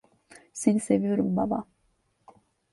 Seni 0.53 0.79
seviyorum 0.79 1.37
baba. 1.37 1.63